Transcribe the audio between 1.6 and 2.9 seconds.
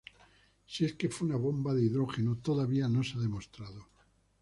de hidrógeno todavía